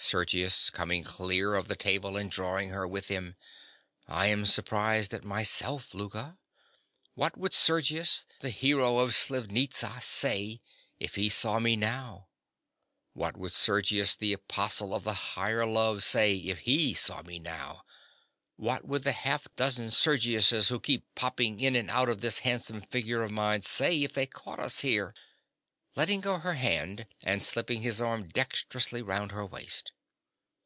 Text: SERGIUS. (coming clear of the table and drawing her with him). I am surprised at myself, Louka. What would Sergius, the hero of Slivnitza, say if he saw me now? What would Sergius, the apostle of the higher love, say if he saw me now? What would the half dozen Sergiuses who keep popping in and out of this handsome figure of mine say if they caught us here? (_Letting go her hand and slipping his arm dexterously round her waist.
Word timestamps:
SERGIUS. 0.00 0.70
(coming 0.70 1.04
clear 1.04 1.54
of 1.54 1.68
the 1.68 1.76
table 1.76 2.16
and 2.16 2.30
drawing 2.30 2.70
her 2.70 2.88
with 2.88 3.08
him). 3.08 3.36
I 4.06 4.28
am 4.28 4.46
surprised 4.46 5.12
at 5.12 5.22
myself, 5.24 5.92
Louka. 5.92 6.38
What 7.14 7.36
would 7.36 7.52
Sergius, 7.52 8.24
the 8.40 8.48
hero 8.48 9.00
of 9.00 9.10
Slivnitza, 9.14 10.00
say 10.02 10.62
if 10.98 11.16
he 11.16 11.28
saw 11.28 11.58
me 11.58 11.76
now? 11.76 12.28
What 13.12 13.36
would 13.36 13.52
Sergius, 13.52 14.14
the 14.14 14.32
apostle 14.32 14.94
of 14.94 15.04
the 15.04 15.12
higher 15.12 15.66
love, 15.66 16.02
say 16.02 16.36
if 16.36 16.60
he 16.60 16.94
saw 16.94 17.20
me 17.22 17.38
now? 17.38 17.82
What 18.56 18.86
would 18.86 19.02
the 19.02 19.12
half 19.12 19.48
dozen 19.56 19.90
Sergiuses 19.90 20.68
who 20.70 20.80
keep 20.80 21.04
popping 21.16 21.60
in 21.60 21.76
and 21.76 21.90
out 21.90 22.08
of 22.08 22.22
this 22.22 22.38
handsome 22.38 22.80
figure 22.80 23.20
of 23.22 23.30
mine 23.30 23.60
say 23.60 24.04
if 24.04 24.14
they 24.14 24.24
caught 24.26 24.60
us 24.60 24.80
here? 24.80 25.12
(_Letting 25.98 26.20
go 26.22 26.38
her 26.38 26.54
hand 26.54 27.06
and 27.22 27.42
slipping 27.42 27.82
his 27.82 28.00
arm 28.00 28.28
dexterously 28.30 29.02
round 29.02 29.32
her 29.32 29.44
waist. 29.44 29.92